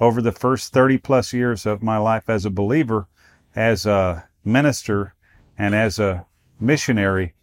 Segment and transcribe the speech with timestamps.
[0.00, 3.08] over the first 30 plus years of my life as a believer,
[3.54, 5.14] as a minister,
[5.58, 6.26] and as a
[6.60, 7.34] missionary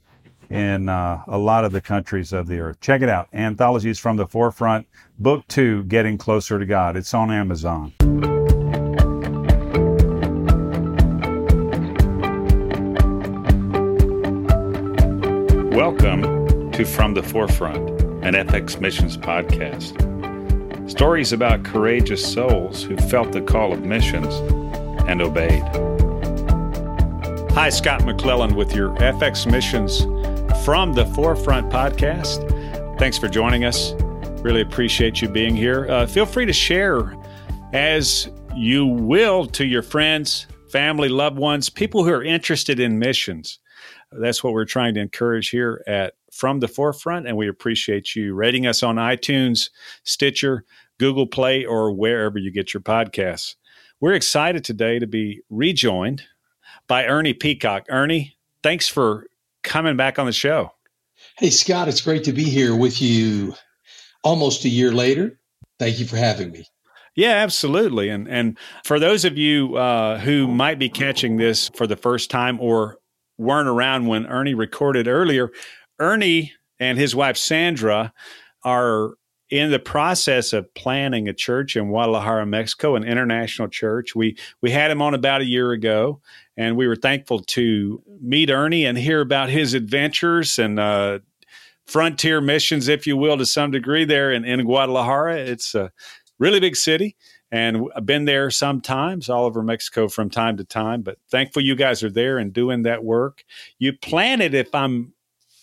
[0.49, 2.79] in uh, a lot of the countries of the earth.
[2.79, 6.95] Check it out Anthologies from the Forefront, Book Two Getting Closer to God.
[6.95, 7.93] It's on Amazon.
[15.71, 17.89] Welcome to From the Forefront,
[18.23, 20.12] an FX Missions podcast.
[20.87, 24.35] Stories about courageous souls who felt the call of missions
[25.07, 25.63] and obeyed.
[27.51, 30.01] Hi, Scott McClellan with your FX Missions
[30.65, 32.49] From the Forefront podcast.
[32.99, 33.93] Thanks for joining us.
[34.43, 35.89] Really appreciate you being here.
[35.89, 37.15] Uh, feel free to share
[37.71, 43.59] as you will to your friends, family, loved ones, people who are interested in missions
[44.19, 47.27] that's what we're trying to encourage here at From the Forefront.
[47.27, 49.69] And we appreciate you rating us on iTunes,
[50.03, 50.65] Stitcher,
[50.99, 53.55] Google Play, or wherever you get your podcasts.
[53.99, 56.23] We're excited today to be rejoined
[56.87, 57.85] by Ernie Peacock.
[57.89, 59.27] Ernie, thanks for
[59.63, 60.71] coming back on the show.
[61.37, 63.53] Hey, Scott, it's great to be here with you
[64.23, 65.39] almost a year later.
[65.79, 66.65] Thank you for having me.
[67.15, 68.09] Yeah, absolutely.
[68.09, 72.31] And and for those of you uh, who might be catching this for the first
[72.31, 72.97] time or
[73.37, 75.51] weren't around when Ernie recorded earlier,
[76.03, 78.13] Ernie and his wife Sandra
[78.63, 79.13] are
[79.49, 84.13] in the process of planning a church in Guadalajara, Mexico, an international church.
[84.13, 86.21] We we had him on about a year ago,
[86.57, 91.19] and we were thankful to meet Ernie and hear about his adventures and uh,
[91.85, 95.37] frontier missions, if you will, to some degree there in, in Guadalajara.
[95.37, 95.91] It's a
[96.37, 97.15] really big city,
[97.49, 101.75] and I've been there sometimes all over Mexico from time to time, but thankful you
[101.75, 103.45] guys are there and doing that work.
[103.79, 105.13] You planted, if I'm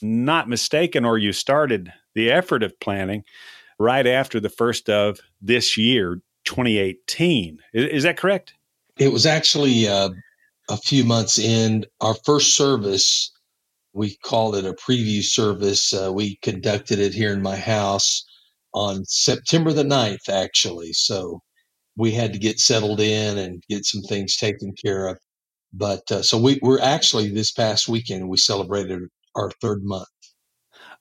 [0.03, 3.25] not mistaken, or you started the effort of planning
[3.78, 7.59] right after the first of this year, 2018.
[7.72, 8.55] Is, is that correct?
[8.99, 10.10] It was actually uh,
[10.69, 11.87] a few months in.
[12.00, 13.33] Our first service,
[13.93, 15.93] we called it a preview service.
[15.93, 18.25] Uh, we conducted it here in my house
[18.75, 20.93] on September the 9th, actually.
[20.93, 21.41] So
[21.97, 25.19] we had to get settled in and get some things taken care of.
[25.72, 29.03] But uh, so we, we're actually this past weekend we celebrated
[29.35, 30.09] our third month.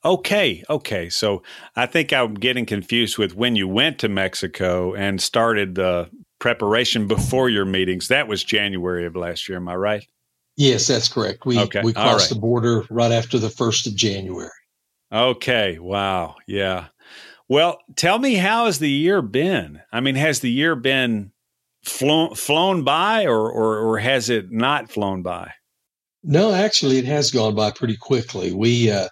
[0.05, 1.09] Okay, okay.
[1.09, 1.43] So
[1.75, 7.07] I think I'm getting confused with when you went to Mexico and started the preparation
[7.07, 8.07] before your meetings.
[8.07, 9.57] That was January of last year.
[9.57, 10.07] Am I right?
[10.55, 11.45] Yes, that's correct.
[11.45, 11.81] We okay.
[11.83, 12.35] we crossed right.
[12.35, 14.49] the border right after the first of January.
[15.11, 15.79] Okay.
[15.79, 16.35] Wow.
[16.47, 16.87] Yeah.
[17.47, 19.81] Well, tell me how has the year been?
[19.91, 21.31] I mean, has the year been
[21.83, 25.53] flown flown by, or, or or has it not flown by?
[26.23, 28.51] No, actually, it has gone by pretty quickly.
[28.51, 29.07] We uh,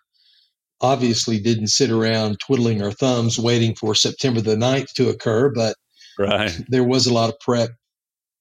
[0.82, 5.76] obviously didn't sit around twiddling our thumbs waiting for September the 9th to occur, but
[6.20, 6.60] right.
[6.68, 7.70] there was a lot of prep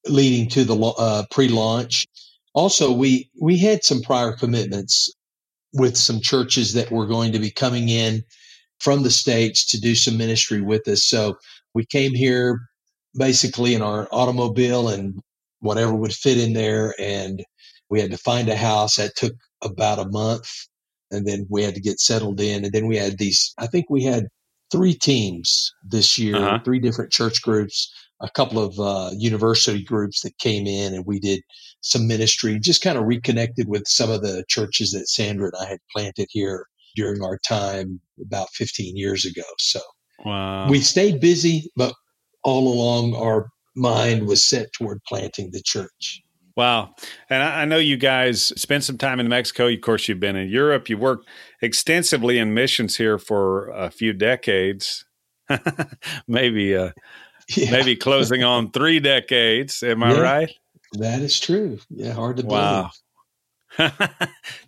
[0.06, 2.06] leading to the uh, pre-launch.
[2.54, 5.12] Also, we we had some prior commitments
[5.72, 8.22] with some churches that were going to be coming in
[8.81, 11.04] from the States to do some ministry with us.
[11.04, 11.37] So
[11.75, 12.60] we came here
[13.15, 15.21] basically in our automobile and
[15.60, 16.94] whatever would fit in there.
[16.98, 17.44] And
[17.91, 20.50] we had to find a house that took about a month.
[21.10, 22.64] And then we had to get settled in.
[22.64, 24.26] And then we had these, I think we had
[24.72, 26.58] three teams this year, uh-huh.
[26.64, 31.20] three different church groups, a couple of uh, university groups that came in and we
[31.20, 31.41] did
[31.82, 35.68] some ministry, just kind of reconnected with some of the churches that Sandra and I
[35.68, 36.66] had planted here
[36.97, 39.44] during our time about 15 years ago.
[39.58, 39.80] So
[40.24, 40.68] wow.
[40.68, 41.94] we stayed busy, but
[42.42, 46.22] all along our mind was set toward planting the church.
[46.56, 46.94] Wow.
[47.28, 49.68] And I, know you guys spent some time in Mexico.
[49.68, 50.88] Of course, you've been in Europe.
[50.88, 51.28] You worked
[51.60, 55.04] extensively in missions here for a few decades.
[56.28, 56.92] maybe uh,
[57.56, 57.70] yeah.
[57.70, 59.82] maybe closing on three decades.
[59.82, 60.50] Am I yeah, right?
[60.94, 61.78] That is true.
[61.91, 62.59] Yeah, hard to believe.
[62.59, 62.91] Wow.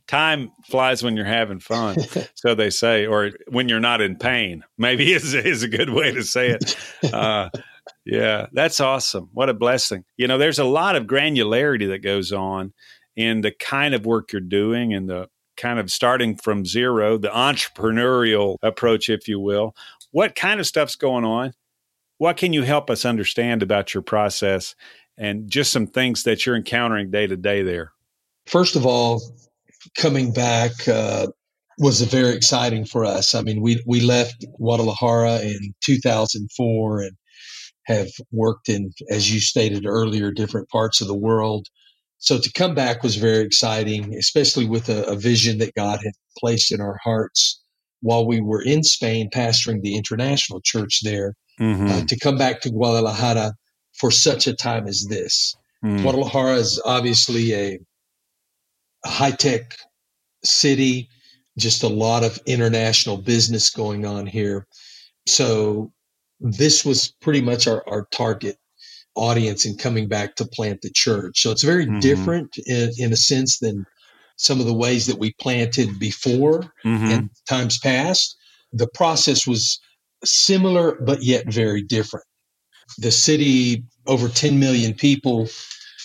[0.06, 1.96] Time flies when you're having fun,
[2.34, 4.64] so they say, or when you're not in pain.
[4.76, 6.76] Maybe is is a good way to say it.
[7.14, 7.49] Uh,
[8.08, 9.31] yeah, that's awesome.
[9.32, 10.05] What a blessing.
[10.16, 12.72] You know, there's a lot of granularity that goes on
[13.14, 17.28] in the kind of work you're doing and the kind of starting from zero, the
[17.28, 19.75] entrepreneurial approach, if you will.
[20.10, 21.52] What kind of stuff's going on?
[22.19, 24.75] what can you help us understand about your process
[25.16, 27.93] and just some things that you're encountering day to day there?
[28.46, 29.22] First of all,
[29.96, 31.28] coming back uh,
[31.78, 33.34] was very exciting for us.
[33.34, 37.12] I mean, we we left Guadalajara in 2004 and
[37.88, 41.67] have worked in, as you stated earlier, different parts of the world.
[42.19, 46.12] So to come back was very exciting, especially with a, a vision that God had
[46.38, 47.61] placed in our hearts
[48.00, 51.35] while we were in Spain pastoring the international church there.
[51.58, 51.88] Mm-hmm.
[51.88, 53.52] Uh, to come back to Guadalajara
[53.99, 55.56] for such a time as this.
[55.84, 56.02] Mm.
[56.02, 57.79] Guadalajara is obviously a,
[59.05, 59.75] a high tech
[60.44, 61.08] city,
[61.56, 64.69] just a lot of international business going on here.
[65.26, 65.91] So
[66.40, 68.58] this was pretty much our, our target
[69.14, 71.40] audience in coming back to plant the church.
[71.40, 71.99] So it's very mm-hmm.
[71.99, 73.85] different in, in, a sense than
[74.37, 77.06] some of the ways that we planted before mm-hmm.
[77.06, 78.37] in times past.
[78.73, 79.81] The process was
[80.25, 82.26] similar, but yet very different.
[82.99, 85.49] The city, over 10 million people,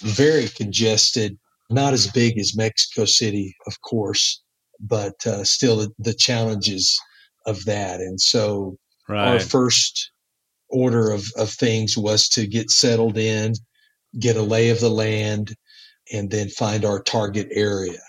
[0.02, 1.38] very congested,
[1.70, 4.42] not as big as Mexico City, of course,
[4.80, 7.00] but uh, still the, the, challenges
[7.46, 8.02] of that.
[8.02, 8.78] And so
[9.08, 9.28] right.
[9.28, 10.12] our first
[10.74, 13.54] order of, of things was to get settled in,
[14.20, 15.56] get a lay of the land,
[16.12, 18.02] and then find our target area.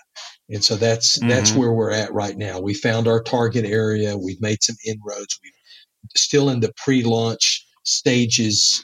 [0.49, 1.29] And so that's mm-hmm.
[1.29, 2.59] that's where we're at right now.
[2.59, 4.17] We found our target area.
[4.17, 5.39] We've made some inroads.
[5.43, 5.51] We're
[6.15, 8.83] still in the pre-launch stages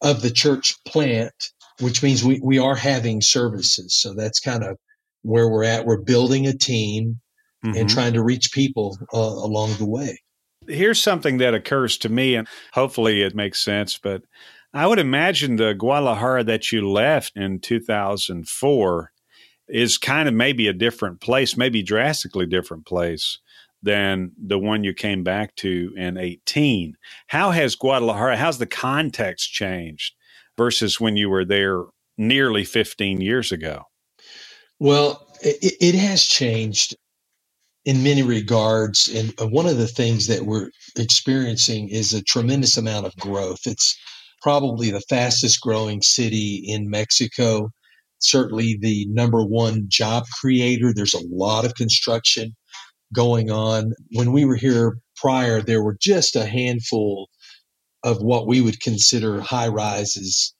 [0.00, 1.32] of the church plant,
[1.80, 3.94] which means we, we are having services.
[3.94, 4.76] So that's kind of
[5.22, 5.86] where we're at.
[5.86, 7.20] We're building a team
[7.64, 7.76] mm-hmm.
[7.76, 10.18] and trying to reach people uh, along the way.
[10.68, 14.22] Here's something that occurs to me, and hopefully it makes sense, but
[14.74, 19.12] I would imagine the Guadalajara that you left in 2004
[19.68, 23.38] is kind of maybe a different place, maybe drastically different place
[23.82, 26.96] than the one you came back to in 18.
[27.26, 30.14] How has Guadalajara, how's the context changed
[30.56, 31.84] versus when you were there
[32.16, 33.84] nearly 15 years ago?
[34.78, 36.96] Well, it, it has changed
[37.84, 39.08] in many regards.
[39.08, 43.60] And one of the things that we're experiencing is a tremendous amount of growth.
[43.66, 43.98] It's
[44.40, 47.70] probably the fastest growing city in Mexico,
[48.18, 50.92] certainly the number one job creator.
[50.92, 52.54] There's a lot of construction
[53.14, 53.92] going on.
[54.12, 57.28] When we were here prior, there were just a handful
[58.04, 60.54] of what we would consider high rises,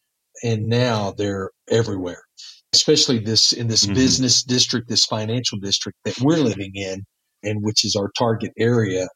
[0.45, 2.23] and now they're everywhere.
[2.75, 3.95] Especially this in this mm-hmm.
[3.95, 7.05] business district, this financial district that we're living in,
[7.43, 9.09] and which is our target area,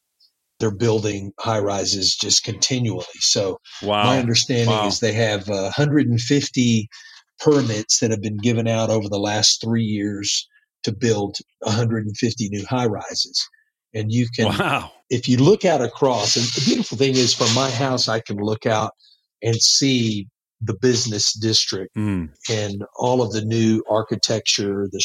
[0.59, 3.05] they're building high rises just continually.
[3.21, 4.05] So wow.
[4.05, 4.87] my understanding wow.
[4.87, 6.89] is they have uh, 150
[7.39, 10.49] permits that have been given out over the last three years
[10.85, 13.47] to build 150 new high rises.
[13.95, 14.91] And you can, wow.
[15.11, 18.37] if you look out across, and the beautiful thing is from my house, I can
[18.37, 18.93] look out
[19.43, 20.29] and see
[20.61, 22.31] the business district mm.
[22.49, 25.03] and all of the new architecture, the,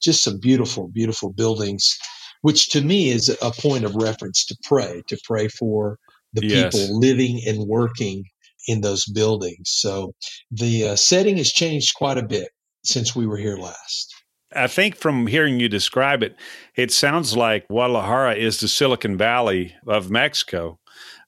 [0.00, 1.98] just some beautiful, beautiful buildings
[2.46, 5.98] which to me is a point of reference to pray, to pray for
[6.32, 6.72] the yes.
[6.72, 8.22] people living and working
[8.68, 9.64] in those buildings.
[9.64, 10.14] So
[10.52, 12.50] the uh, setting has changed quite a bit
[12.84, 14.14] since we were here last.
[14.54, 16.36] I think from hearing you describe it,
[16.76, 20.78] it sounds like Guadalajara is the Silicon Valley of Mexico.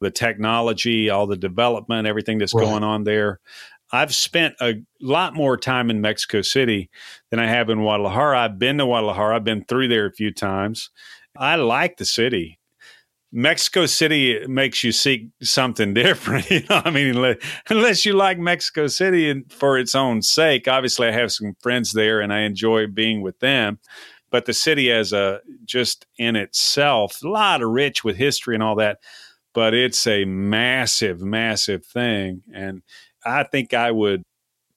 [0.00, 2.64] The technology, all the development, everything that's right.
[2.64, 3.40] going on there.
[3.90, 6.90] I've spent a lot more time in Mexico City
[7.30, 8.38] than I have in Guadalajara.
[8.40, 10.90] I've been to Guadalajara, I've been through there a few times.
[11.36, 12.58] I like the city.
[13.30, 16.50] Mexico City makes you seek something different.
[16.50, 17.36] You know, I mean,
[17.68, 20.66] unless you like Mexico City for its own sake.
[20.66, 23.78] Obviously, I have some friends there, and I enjoy being with them.
[24.30, 28.62] But the city, as a just in itself, a lot of rich with history and
[28.62, 28.98] all that.
[29.54, 32.82] But it's a massive, massive thing, and
[33.24, 34.22] I think I would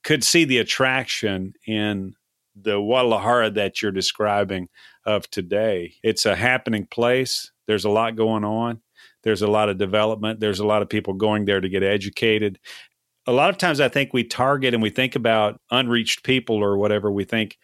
[0.02, 2.14] could see the attraction in
[2.54, 4.68] the Guadalajara that you're describing
[5.06, 5.94] of today.
[6.02, 7.50] It's a happening place.
[7.66, 8.80] There's a lot going on.
[9.22, 10.40] There's a lot of development.
[10.40, 12.58] There's a lot of people going there to get educated.
[13.26, 16.76] A lot of times I think we target and we think about unreached people or
[16.76, 17.10] whatever.
[17.10, 17.56] We think,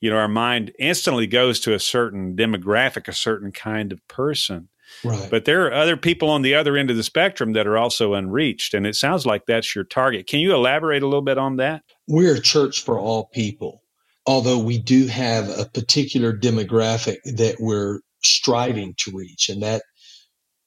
[0.00, 4.68] you know, our mind instantly goes to a certain demographic, a certain kind of person.
[5.04, 5.28] Right.
[5.30, 8.14] But there are other people on the other end of the spectrum that are also
[8.14, 8.74] unreached.
[8.74, 10.26] And it sounds like that's your target.
[10.26, 11.82] Can you elaborate a little bit on that?
[12.08, 13.82] We're a church for all people,
[14.26, 19.48] although we do have a particular demographic that we're striving to reach.
[19.48, 19.82] And that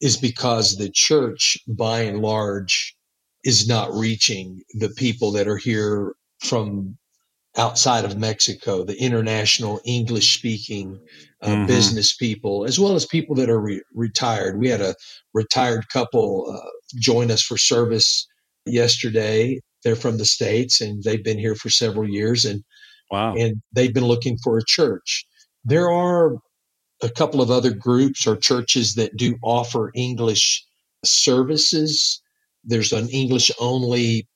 [0.02, 2.96] is because the church, by and large,
[3.44, 6.98] is not reaching the people that are here from
[7.58, 11.00] outside of Mexico, the international English speaking
[11.42, 11.66] uh, mm-hmm.
[11.68, 14.60] business people, as well as people that are re- retired.
[14.60, 14.96] We had a
[15.34, 16.70] retired couple uh,
[17.00, 18.28] joined us for service
[18.66, 19.60] yesterday.
[19.84, 22.64] They're from the States and they've been here for several years and
[23.12, 23.36] wow.
[23.36, 25.26] and they've been looking for a church.
[25.64, 26.38] There are
[27.04, 30.66] a couple of other groups or churches that do offer English
[31.04, 32.22] services.
[32.64, 34.28] There's an English only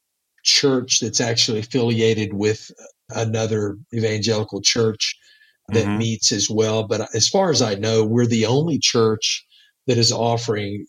[0.43, 2.71] church that's actually affiliated with
[3.15, 5.17] another evangelical church
[5.69, 5.97] that mm-hmm.
[5.97, 6.87] meets as well.
[6.87, 9.45] But as far as I know, we're the only church
[9.87, 10.85] that is offering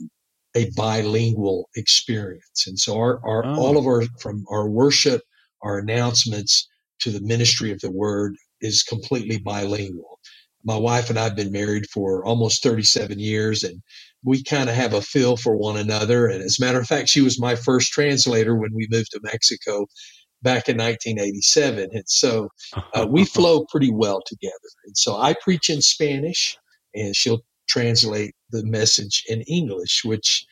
[0.56, 2.66] a bilingual experience.
[2.66, 3.54] And so our, our oh.
[3.56, 5.22] all of our from our worship,
[5.62, 6.68] our announcements
[7.00, 10.18] to the ministry of the word is completely bilingual.
[10.64, 13.80] My wife and I have been married for almost 37 years and
[14.22, 16.26] we kind of have a feel for one another.
[16.26, 19.20] And as a matter of fact, she was my first translator when we moved to
[19.22, 19.86] Mexico
[20.42, 21.90] back in 1987.
[21.92, 22.48] And so
[22.94, 24.54] uh, we flow pretty well together.
[24.84, 26.56] And so I preach in Spanish
[26.94, 30.44] and she'll translate the message in English, which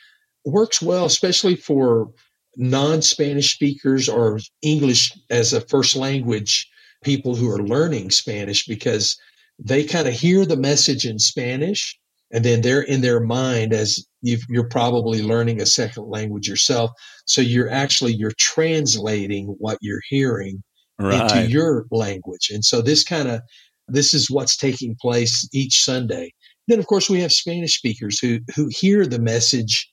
[0.45, 2.11] works well, especially for
[2.57, 6.69] non Spanish speakers or English as a first language
[7.03, 9.17] people who are learning Spanish because
[9.59, 11.99] they kind of hear the message in Spanish
[12.31, 16.91] and then they're in their mind as you are probably learning a second language yourself
[17.29, 20.63] so you're actually you're translating what you're hearing
[20.99, 21.21] right.
[21.21, 23.41] into your language and so this kind of
[23.87, 26.33] this is what's taking place each sunday
[26.67, 29.89] then of course we have spanish speakers who who hear the message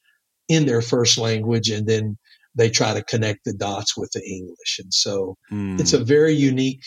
[0.48, 2.18] in their first language and then
[2.56, 5.80] they try to connect the dots with the english and so mm.
[5.80, 6.84] it's a very unique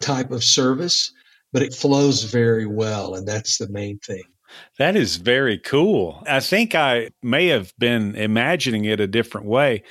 [0.00, 1.12] type of service
[1.52, 4.24] but it flows very well and that's the main thing
[4.78, 6.22] that is very cool.
[6.26, 9.82] I think I may have been imagining it a different way.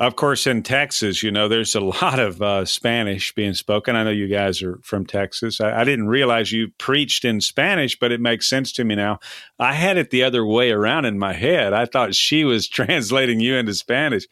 [0.00, 3.94] Of course, in Texas, you know, there's a lot of uh, Spanish being spoken.
[3.94, 5.60] I know you guys are from Texas.
[5.60, 9.20] I, I, didn't realize you preached in Spanish, but it makes sense to me now.
[9.58, 11.72] I had it the other way around in my head.
[11.72, 14.26] I thought she was translating you into Spanish,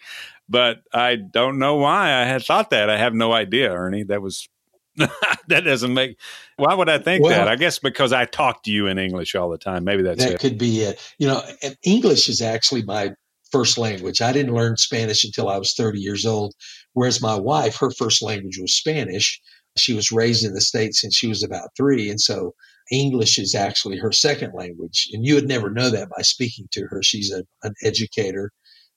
[0.49, 2.91] but I don't know why I had thought that.
[2.91, 4.03] I have no idea, Ernie.
[4.03, 4.49] That was
[5.49, 6.19] that doesn't make.
[6.57, 7.49] Why would I think well, that?
[7.49, 9.85] I guess because I talk to you in English all the time.
[9.85, 10.27] Maybe that's it.
[10.27, 10.41] that it.
[10.41, 11.01] could be it.
[11.19, 11.43] You know,
[11.83, 13.13] English is actually my
[13.53, 14.21] first language.
[14.21, 16.55] I didn't learn Spanish until I was 30 years old.
[16.95, 19.41] Whereas my wife, her first language was Spanish.
[19.77, 22.11] She was raised in the States since she was about three.
[22.11, 22.55] And so
[22.91, 25.09] English is actually her second language.
[25.13, 27.03] And you would never know that by speaking to her.
[27.03, 28.51] She's a, an educator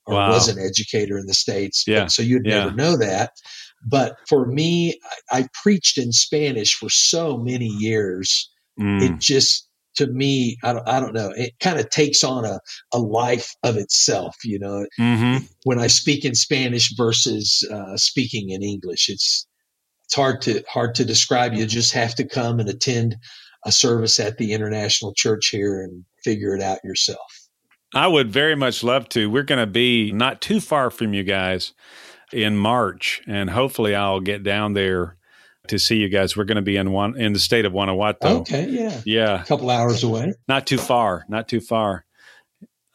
[0.06, 0.30] or wow.
[0.30, 1.84] was an educator in the States.
[1.88, 2.08] Yeah.
[2.08, 2.66] So you'd yeah.
[2.66, 3.32] never know that.
[3.86, 5.00] But for me,
[5.32, 8.50] I, I preached in Spanish for so many years.
[8.80, 9.02] Mm.
[9.02, 11.32] It just, to me, I don't, I don't know.
[11.36, 12.60] It kind of takes on a,
[12.94, 14.86] a life of itself, you know.
[15.00, 15.46] Mm-hmm.
[15.64, 19.48] When I speak in Spanish versus uh, speaking in English, it's
[20.04, 21.54] it's hard to hard to describe.
[21.54, 23.16] You just have to come and attend
[23.66, 27.20] a service at the International Church here and figure it out yourself.
[27.94, 29.30] I would very much love to.
[29.30, 31.74] We're going to be not too far from you guys
[32.36, 35.18] in March, and hopefully I'll get down there
[35.68, 36.36] to see you guys.
[36.36, 38.42] We're going to be in one in the state of Guanajuato.
[38.42, 40.34] Okay, yeah, yeah, a couple hours away.
[40.48, 41.26] Not too far.
[41.30, 42.06] Not too far.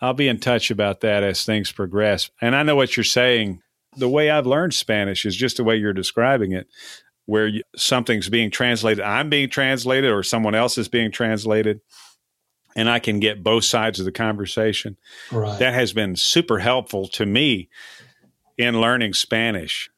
[0.00, 2.30] I'll be in touch about that as things progress.
[2.40, 3.60] And I know what you're saying.
[3.96, 6.68] The way I've learned Spanish is just the way you're describing it,
[7.26, 11.80] where you, something's being translated, I'm being translated, or someone else is being translated
[12.76, 14.96] and I can get both sides of the conversation.
[15.32, 15.58] Right.
[15.58, 17.68] That has been super helpful to me
[18.60, 19.88] in learning Spanish.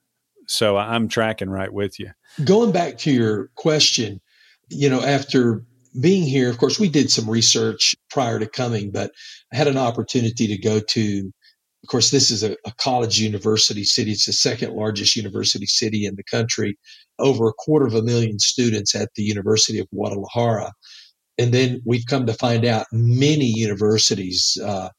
[0.46, 2.10] So I'm tracking right with you.
[2.44, 4.20] Going back to your question,
[4.68, 5.64] you know, after
[6.00, 9.10] being here, of course, we did some research prior to coming, but
[9.52, 11.32] I had an opportunity to go to,
[11.82, 14.12] of course, this is a, a college university city.
[14.12, 16.78] It's the second largest university city in the country,
[17.18, 20.72] over a quarter of a million students at the University of Guadalajara.
[21.36, 24.90] And then we've come to find out many universities, uh,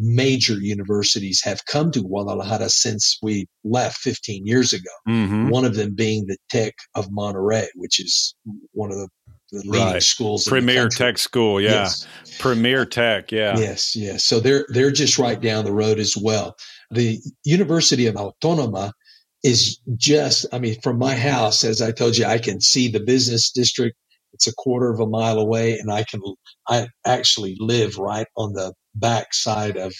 [0.00, 4.90] major universities have come to Guadalajara since we left 15 years ago.
[5.06, 5.50] Mm-hmm.
[5.50, 8.34] One of them being the Tech of Monterrey, which is
[8.72, 9.08] one of the,
[9.52, 10.02] the leading right.
[10.02, 10.44] schools.
[10.44, 11.70] Premier Tech School, yeah.
[11.70, 12.06] Yes.
[12.38, 13.58] Premier Tech, yeah.
[13.58, 14.24] Yes, yes.
[14.24, 16.56] So they're they're just right down the road as well.
[16.90, 18.92] The University of Autonoma
[19.42, 23.00] is just, I mean, from my house, as I told you, I can see the
[23.00, 23.96] business district.
[24.32, 26.22] It's a quarter of a mile away, and I can
[26.68, 29.94] I actually live right on the backside of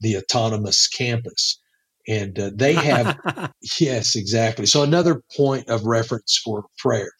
[0.00, 1.60] the autonomous campus.
[2.06, 3.18] And uh, they have,
[3.80, 4.66] yes, exactly.
[4.66, 7.10] So, another point of reference for prayer.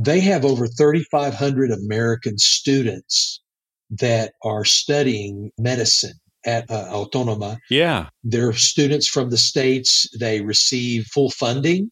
[0.00, 3.40] They have over 3,500 American students
[3.90, 7.58] that are studying medicine at uh, Autonoma.
[7.70, 8.08] Yeah.
[8.22, 10.08] They're students from the States.
[10.18, 11.90] They receive full funding.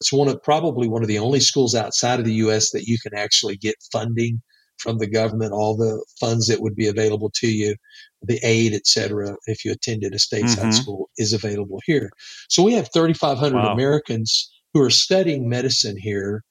[0.00, 2.70] It's one of probably one of the only schools outside of the U.S.
[2.70, 4.40] that you can actually get funding
[4.80, 7.76] from the government, all the funds that would be available to you,
[8.22, 10.70] the aid, et cetera, if you attended a stateside mm-hmm.
[10.70, 12.10] school is available here.
[12.48, 13.72] So we have 3,500 wow.
[13.72, 16.44] Americans who are studying medicine here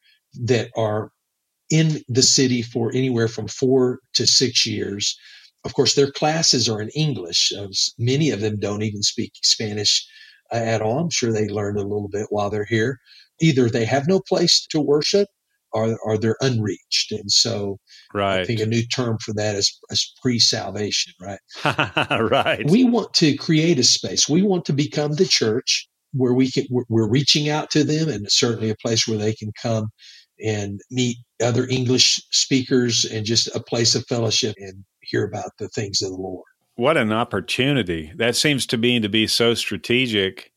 [0.45, 1.12] that are
[1.69, 5.17] in the city for anywhere from four to six years.
[5.65, 7.51] Of course, their classes are in English.
[7.98, 10.07] Many of them don't even speak Spanish
[10.51, 11.00] uh, at all.
[11.00, 12.98] I'm sure they learned a little bit while they're here.
[13.41, 15.27] Either they have no place to worship
[15.71, 17.12] or, or they're unreached.
[17.12, 17.79] And so
[18.13, 18.41] right.
[18.41, 21.39] I think a new term for that is, is pre salvation, right?
[22.19, 22.69] right.
[22.69, 24.27] We want to create a space.
[24.27, 28.29] We want to become the church where we can, we're reaching out to them and
[28.31, 29.89] certainly a place where they can come
[30.43, 35.67] and meet other English speakers and just a place of fellowship and hear about the
[35.69, 36.45] things of the Lord.
[36.75, 38.11] What an opportunity.
[38.15, 40.51] That seems to me to be so strategic.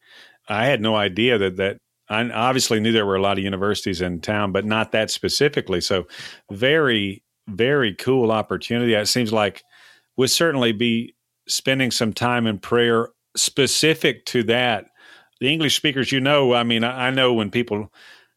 [0.48, 1.78] I had no idea that that
[2.08, 5.80] I obviously knew there were a lot of universities in town, but not that specifically.
[5.80, 6.06] So
[6.50, 8.94] very, very cool opportunity.
[8.94, 9.62] It seems like
[10.16, 11.14] would certainly be
[11.48, 14.86] spending some time in prayer specific to that.
[15.40, 17.90] The English speakers, you know, I mean, I know when people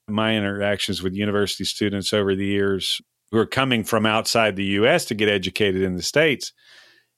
[0.07, 5.05] my interactions with university students over the years who are coming from outside the US
[5.05, 6.53] to get educated in the States,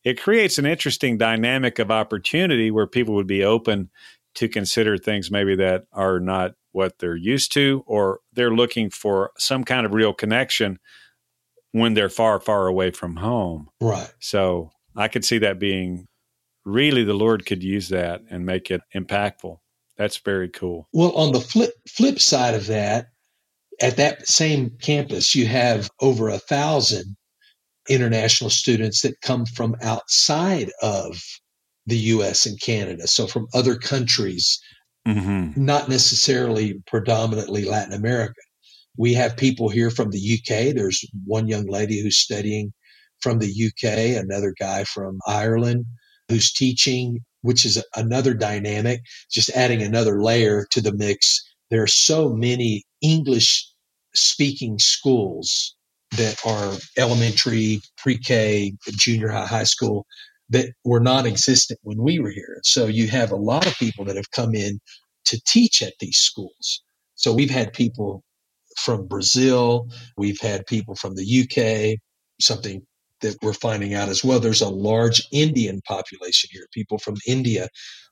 [0.03, 3.89] it creates an interesting dynamic of opportunity where people would be open
[4.35, 9.31] to consider things maybe that are not what they're used to, or they're looking for
[9.37, 10.79] some kind of real connection
[11.77, 13.69] when they're far, far away from home.
[13.81, 14.11] Right.
[14.19, 16.07] So I could see that being
[16.65, 19.57] really the Lord could use that and make it impactful.
[19.97, 20.87] That's very cool.
[20.93, 23.07] Well, on the flip flip side of that,
[23.81, 27.15] at that same campus, you have over a thousand
[27.89, 31.21] international students that come from outside of
[31.85, 33.07] the US and Canada.
[33.07, 34.59] So from other countries,
[35.07, 35.63] mm-hmm.
[35.63, 38.41] not necessarily predominantly Latin America.
[38.97, 40.75] We have people here from the UK.
[40.75, 42.73] There's one young lady who's studying
[43.21, 45.85] from the UK, another guy from Ireland
[46.29, 49.01] who's teaching which is another dynamic,
[49.31, 51.41] just adding another layer to the mix.
[51.71, 53.69] There are so many English
[54.15, 55.75] speaking schools
[56.17, 60.07] that are elementary, pre K, junior high, high school
[60.49, 62.59] that were non existent when we were here.
[62.63, 64.81] So you have a lot of people that have come in
[65.27, 66.83] to teach at these schools.
[67.15, 68.23] So we've had people
[68.77, 71.99] from Brazil, we've had people from the UK,
[72.41, 72.81] something
[73.21, 74.39] that we're finding out as well.
[74.39, 77.67] There's a large Indian population here, people from India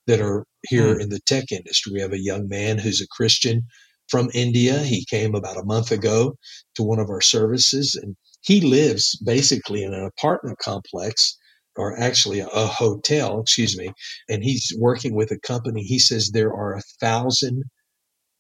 [0.08, 1.02] that are here mm.
[1.02, 1.94] in the tech industry.
[1.94, 3.64] We have a young man who's a Christian
[4.08, 4.80] from India.
[4.80, 6.38] He came about a month ago
[6.76, 11.38] to one of our services and he lives basically in an apartment complex
[11.76, 13.92] or actually a, a hotel, excuse me,
[14.30, 15.84] and he's working with a company.
[15.84, 17.64] He says there are a thousand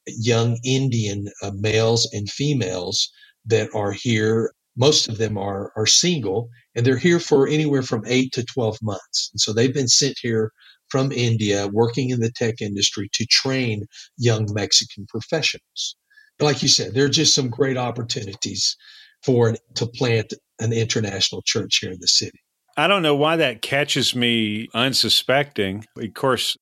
[0.07, 3.09] young Indian uh, males and females
[3.45, 4.51] that are here.
[4.77, 8.77] Most of them are are single and they're here for anywhere from 8 to 12
[8.81, 9.29] months.
[9.31, 10.51] And so they've been sent here
[10.89, 13.85] from India working in the tech industry to train
[14.17, 15.95] young Mexican professionals.
[16.39, 18.75] Like you said there are just some great opportunities
[19.23, 22.39] for to plant an international church here in the city.
[22.77, 25.85] I don't know why that catches me unsuspecting.
[25.97, 26.57] Of course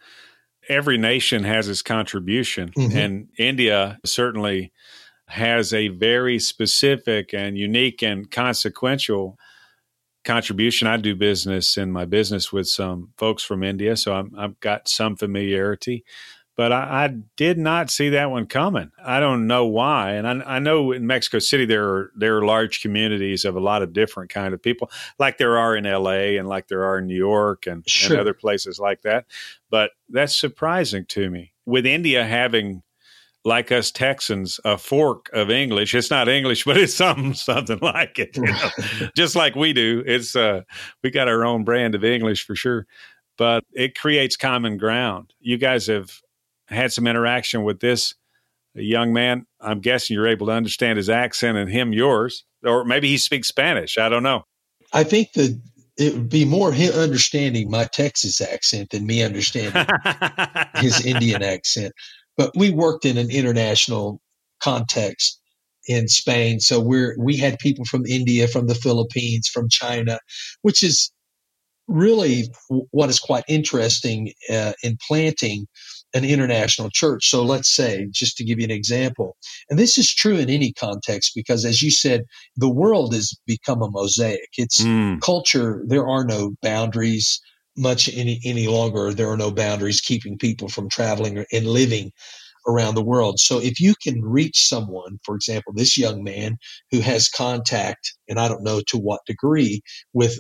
[0.69, 2.97] every nation has its contribution mm-hmm.
[2.97, 4.71] and India certainly
[5.28, 9.38] has a very specific and unique and consequential
[10.23, 10.88] contribution.
[10.88, 14.88] I do business in my business with some folks from India, so i have got
[14.88, 16.04] some familiarity.
[16.56, 18.92] But I, I, did not see that one coming.
[19.04, 22.46] I don't know why, and I, I, know in Mexico City there are there are
[22.46, 26.38] large communities of a lot of different kind of people, like there are in L.A.
[26.38, 28.12] and like there are in New York and, sure.
[28.12, 29.26] and other places like that.
[29.72, 31.54] But that's surprising to me.
[31.66, 32.84] With India having
[33.46, 35.94] like us Texans, a fork of English.
[35.94, 38.38] It's not English, but it's something something like it.
[38.38, 38.70] You know?
[39.16, 40.04] Just like we do.
[40.06, 40.62] It's uh
[41.02, 42.88] we got our own brand of English for sure.
[43.38, 45.34] But it creates common ground.
[45.39, 46.22] You guys have
[46.67, 48.15] had some interaction with this
[48.73, 49.45] young man.
[49.62, 52.45] I'm guessing you're able to understand his accent and him yours.
[52.63, 53.97] Or maybe he speaks Spanish.
[53.97, 54.43] I don't know.
[54.93, 55.60] I think that
[55.97, 59.86] it would be more him understanding my Texas accent than me understanding
[60.76, 61.93] his Indian accent
[62.38, 64.19] but we worked in an international
[64.62, 65.39] context
[65.88, 66.60] in Spain.
[66.60, 70.19] So we're we had people from India, from the Philippines, from China,
[70.62, 71.12] which is
[71.88, 72.45] really
[72.91, 75.67] what is quite interesting uh, in planting
[76.13, 77.30] an international church.
[77.30, 79.36] So let's say, just to give you an example,
[79.69, 82.23] and this is true in any context because, as you said,
[82.56, 84.49] the world has become a mosaic.
[84.58, 85.19] It's mm.
[85.21, 85.84] culture.
[85.88, 87.41] There are no boundaries
[87.76, 89.13] much any any longer.
[89.13, 92.12] There are no boundaries keeping people from traveling and living
[92.67, 93.39] around the world.
[93.39, 96.58] So if you can reach someone, for example, this young man
[96.91, 99.82] who has contact, and I don't know to what degree,
[100.13, 100.39] with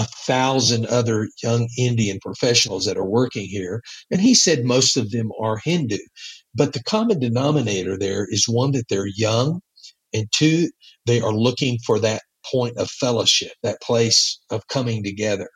[0.00, 3.82] a thousand other young Indian professionals that are working here.
[4.10, 5.98] And he said most of them are Hindu.
[6.56, 9.60] But the common denominator there is one, that they're young,
[10.14, 10.70] and two,
[11.06, 15.50] they are looking for that point of fellowship, that place of coming together.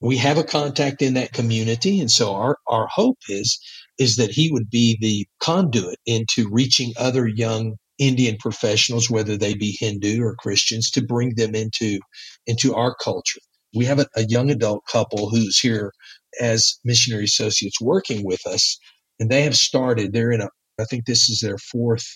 [0.00, 3.60] We have a contact in that community, and so our, our hope is
[3.98, 9.54] is that he would be the conduit into reaching other young Indian professionals, whether they
[9.54, 11.98] be Hindu or Christians, to bring them into
[12.46, 13.40] into our culture.
[13.74, 15.92] We have a, a young adult couple who's here
[16.40, 18.78] as missionary associates working with us,
[19.20, 20.12] and they have started.
[20.12, 20.48] They're in a,
[20.80, 22.06] I think this is their fourth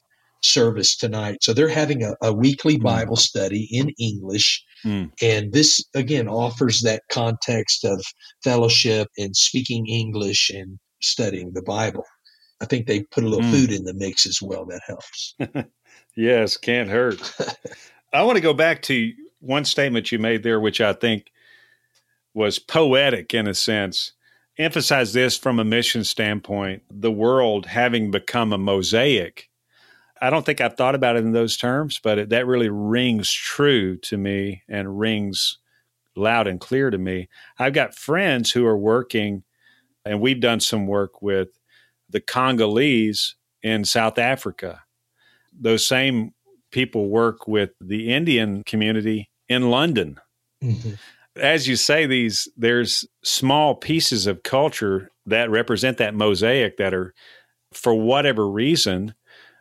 [0.42, 1.38] service tonight.
[1.42, 2.82] So they're having a, a weekly mm.
[2.82, 4.62] Bible study in English.
[4.84, 5.10] Mm.
[5.22, 8.04] And this, again, offers that context of
[8.42, 12.04] fellowship and speaking English and studying the Bible.
[12.60, 13.52] I think they put a little mm.
[13.52, 14.66] food in the mix as well.
[14.66, 15.34] That helps.
[16.16, 17.20] yes, can't hurt.
[18.12, 21.31] I want to go back to one statement you made there, which I think
[22.34, 24.12] was poetic in a sense.
[24.58, 29.50] Emphasize this from a mission standpoint the world having become a mosaic
[30.22, 33.30] I don't think I've thought about it in those terms, but it, that really rings
[33.30, 35.58] true to me and rings
[36.14, 37.28] loud and clear to me.
[37.58, 39.42] I've got friends who are working,
[40.04, 41.48] and we've done some work with
[42.08, 44.82] the Congolese in South Africa.
[45.52, 46.34] Those same
[46.70, 50.20] people work with the Indian community in London.
[50.62, 50.92] Mm-hmm.
[51.36, 57.14] As you say, these there's small pieces of culture that represent that mosaic that are,
[57.72, 59.14] for whatever reason,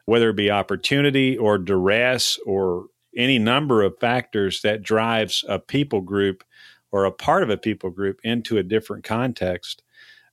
[0.05, 6.01] whether it be opportunity or duress or any number of factors that drives a people
[6.01, 6.43] group
[6.91, 9.83] or a part of a people group into a different context.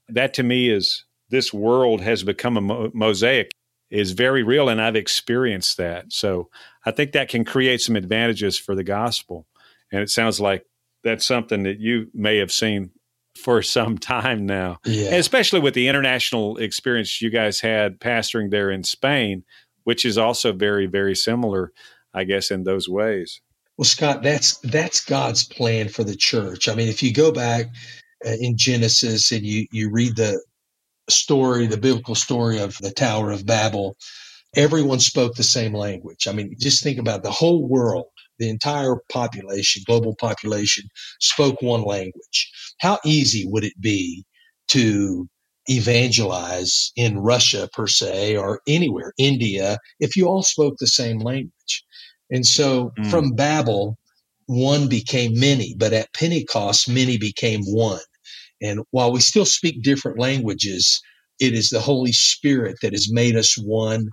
[0.09, 3.51] That to me is this world has become a mo- mosaic
[3.90, 6.12] is very real and I've experienced that.
[6.12, 6.51] So
[6.85, 9.46] I think that can create some advantages for the gospel.
[9.92, 10.66] And it sounds like
[11.08, 12.90] that's something that you may have seen
[13.42, 14.78] for some time now.
[14.84, 15.14] Yeah.
[15.14, 19.44] especially with the international experience you guys had pastoring there in Spain,
[19.84, 21.72] which is also very, very similar,
[22.12, 23.40] I guess, in those ways.
[23.76, 26.68] Well, Scott, that's that's God's plan for the church.
[26.68, 27.66] I mean, if you go back
[28.26, 30.42] uh, in Genesis and you you read the
[31.08, 33.96] story, the biblical story of the Tower of Babel,
[34.56, 36.26] everyone spoke the same language.
[36.26, 38.06] I mean, just think about the whole world,
[38.38, 40.85] the entire population, global population,
[41.20, 42.51] spoke one language.
[42.81, 44.24] How easy would it be
[44.68, 45.29] to
[45.68, 51.85] evangelize in Russia per se or anywhere, India, if you all spoke the same language.
[52.31, 53.11] And so mm.
[53.11, 53.98] from Babel,
[54.46, 58.01] one became many, but at Pentecost, many became one.
[58.62, 61.01] And while we still speak different languages,
[61.38, 64.09] it is the Holy Spirit that has made us one,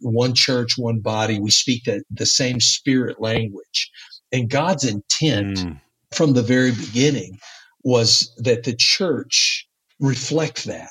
[0.00, 1.40] one church, one body.
[1.40, 3.90] We speak the, the same spirit language.
[4.32, 5.80] And God's intent mm.
[6.12, 7.38] from the very beginning
[7.84, 9.66] was that the church
[10.00, 10.90] reflect that.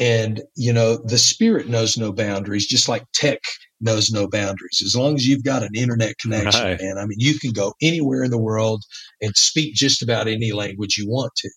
[0.00, 3.40] And, you know, the spirit knows no boundaries, just like tech
[3.80, 4.80] knows no boundaries.
[4.82, 6.80] As long as you've got an internet connection, right.
[6.80, 8.82] man, I mean, you can go anywhere in the world
[9.20, 11.50] and speak just about any language you want to.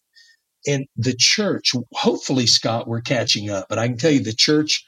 [0.68, 3.68] And the church, hopefully, Scott, we're catching up.
[3.70, 4.84] But I can tell you the church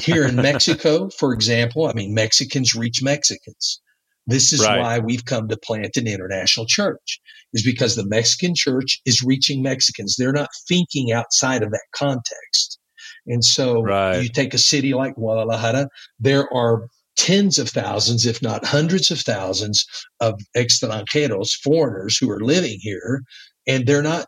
[0.00, 3.80] here in Mexico, for example, I mean, Mexicans reach Mexicans.
[4.26, 4.78] This is right.
[4.78, 7.20] why we've come to plant an international church,
[7.52, 10.16] is because the Mexican church is reaching Mexicans.
[10.16, 12.78] They're not thinking outside of that context.
[13.26, 14.22] And so right.
[14.22, 19.20] you take a city like Guadalajara, there are tens of thousands, if not hundreds of
[19.20, 19.84] thousands
[20.20, 23.22] of extranjeros, foreigners who are living here,
[23.66, 24.26] and they're not,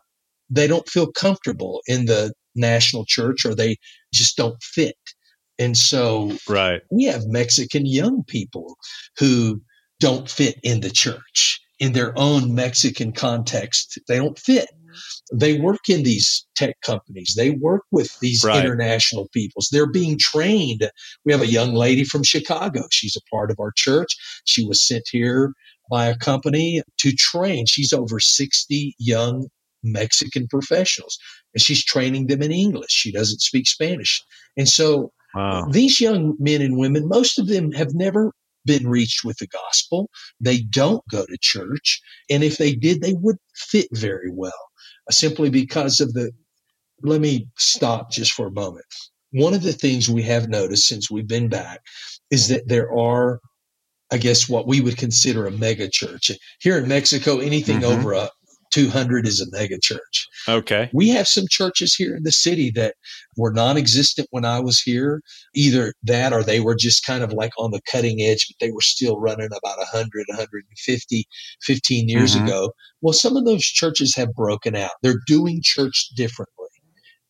[0.49, 3.75] they don't feel comfortable in the national church or they
[4.13, 4.95] just don't fit.
[5.57, 6.81] And so right.
[6.91, 8.77] we have Mexican young people
[9.17, 9.61] who
[9.99, 13.99] don't fit in the church in their own Mexican context.
[14.07, 14.69] They don't fit
[15.33, 17.33] they work in these tech companies.
[17.35, 18.63] They work with these right.
[18.63, 19.69] international peoples.
[19.71, 20.89] They're being trained.
[21.25, 22.83] We have a young lady from Chicago.
[22.91, 24.15] She's a part of our church.
[24.45, 25.53] She was sent here
[25.89, 27.65] by a company to train.
[27.65, 29.47] She's over 60 young
[29.83, 31.17] Mexican professionals
[31.53, 32.89] and she's training them in English.
[32.91, 34.23] She doesn't speak Spanish.
[34.57, 35.67] And so wow.
[35.69, 38.31] these young men and women, most of them have never
[38.65, 40.09] been reached with the gospel.
[40.39, 42.01] They don't go to church.
[42.29, 44.51] And if they did, they would fit very well
[45.11, 46.31] simply because of the.
[47.03, 48.85] Let me stop just for a moment.
[49.31, 51.81] One of the things we have noticed since we've been back
[52.31, 53.41] is that there are,
[54.11, 56.31] I guess, what we would consider a mega church.
[56.61, 57.99] Here in Mexico, anything mm-hmm.
[57.99, 58.29] over a
[58.75, 60.27] 200 is a mega church.
[60.49, 60.89] Okay.
[60.93, 62.95] We have some churches here in the city that
[63.37, 65.21] were non existent when I was here.
[65.53, 68.73] Either that or they were just kind of like on the cutting edge, but they
[68.73, 71.25] were still running about 100, 150,
[71.61, 72.45] 15 years mm-hmm.
[72.45, 72.73] ago.
[73.01, 74.91] Well, some of those churches have broken out.
[75.01, 76.67] They're doing church differently.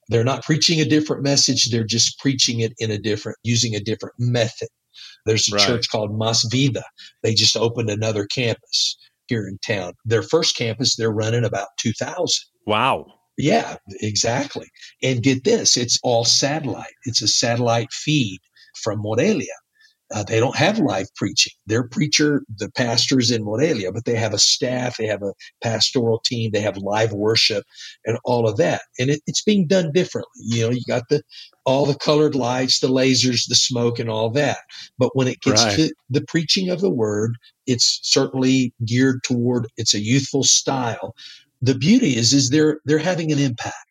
[0.10, 1.70] They're not preaching a different message.
[1.70, 4.70] They're just preaching it in a different, using a different method.
[5.28, 5.68] There's a right.
[5.68, 6.84] church called Mas Vida.
[7.22, 8.98] They just opened another campus
[9.28, 9.94] here in town.
[10.06, 12.28] Their first campus, they're running about 2,000.
[12.66, 13.06] Wow.
[13.38, 14.68] Yeah, exactly.
[15.04, 16.94] And get this, it's all satellite.
[17.04, 18.40] It's a satellite feed
[18.82, 19.48] from Morelia.
[20.14, 21.54] Uh, they don't have live preaching.
[21.66, 26.20] Their preacher, the pastors in Morelia, but they have a staff, they have a pastoral
[26.20, 27.66] team, they have live worship,
[28.06, 28.82] and all of that.
[29.00, 30.30] And it, it's being done differently.
[30.44, 31.24] You know, you got the
[31.66, 34.60] all the colored lights, the lasers, the smoke, and all that.
[35.00, 35.76] But when it gets right.
[35.78, 39.68] to the preaching of the word, it's certainly geared toward.
[39.76, 41.16] It's a youthful style.
[41.62, 43.85] The beauty is, is they're they're having an impact,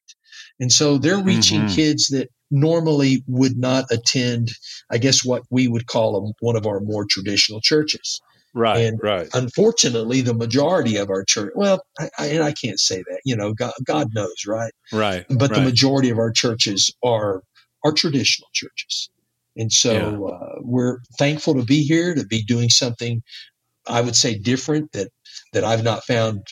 [0.65, 1.75] and so they're reaching mm-hmm.
[1.75, 4.49] kids that normally would not attend,
[4.91, 8.19] I guess, what we would call a, one of our more traditional churches.
[8.55, 9.29] Right, and right.
[9.35, 13.37] Unfortunately, the majority of our church, well, I, I, and I can't say that, you
[13.37, 14.73] know, God, God knows, right?
[14.91, 15.27] Right.
[15.29, 15.59] But right.
[15.59, 17.43] the majority of our churches are
[17.85, 19.11] are traditional churches,
[19.59, 20.35] and so yeah.
[20.35, 23.23] uh, we're thankful to be here to be doing something,
[23.87, 25.11] I would say, different that
[25.53, 26.47] that I've not found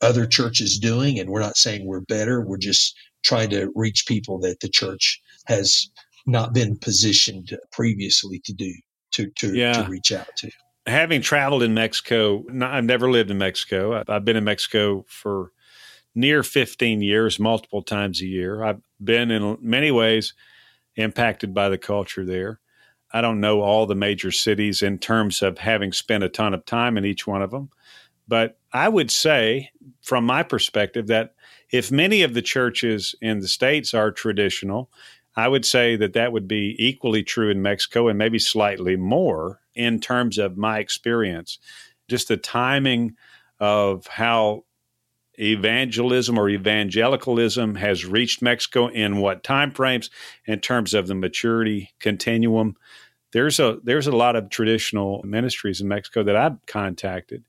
[0.00, 2.40] other churches doing, and we're not saying we're better.
[2.40, 5.88] We're just trying to reach people that the church has
[6.26, 8.72] not been positioned previously to do
[9.12, 9.82] to to, yeah.
[9.82, 10.50] to reach out to.
[10.86, 14.02] Having traveled in Mexico, I've never lived in Mexico.
[14.08, 15.52] I've been in Mexico for
[16.14, 18.64] near 15 years, multiple times a year.
[18.64, 20.34] I've been in many ways
[20.96, 22.60] impacted by the culture there.
[23.12, 26.64] I don't know all the major cities in terms of having spent a ton of
[26.64, 27.70] time in each one of them,
[28.26, 31.34] but I would say, from my perspective, that
[31.72, 34.90] if many of the churches in the states are traditional,
[35.34, 39.60] I would say that that would be equally true in Mexico and maybe slightly more
[39.74, 41.58] in terms of my experience.
[42.08, 43.16] Just the timing
[43.58, 44.64] of how
[45.38, 50.10] evangelism or evangelicalism has reached Mexico in what time frames
[50.44, 52.76] in terms of the maturity continuum.
[53.32, 57.44] There's a there's a lot of traditional ministries in Mexico that I've contacted.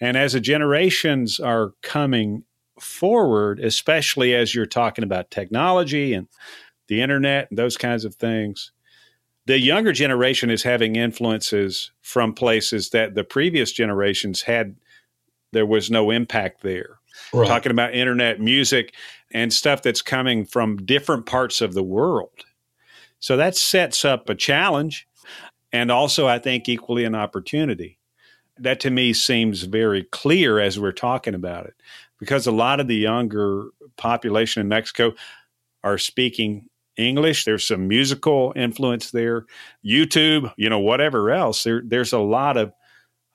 [0.00, 2.44] And as the generations are coming
[2.80, 6.28] forward, especially as you're talking about technology and
[6.88, 8.72] the internet and those kinds of things.
[9.46, 14.76] The younger generation is having influences from places that the previous generations had,
[15.52, 16.98] there was no impact there.
[17.32, 17.48] Right.
[17.48, 18.94] Talking about internet music
[19.32, 22.44] and stuff that's coming from different parts of the world.
[23.20, 25.06] So that sets up a challenge
[25.72, 27.98] and also, I think, equally an opportunity.
[28.58, 31.74] That to me seems very clear as we're talking about it
[32.18, 35.12] because a lot of the younger population in Mexico
[35.84, 37.44] are speaking English.
[37.44, 39.46] There's some musical influence there,
[39.84, 41.62] YouTube, you know, whatever else.
[41.62, 42.72] There, there's a lot of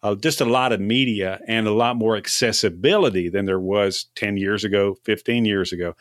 [0.03, 4.35] uh, just a lot of media and a lot more accessibility than there was 10
[4.35, 5.95] years ago, 15 years ago.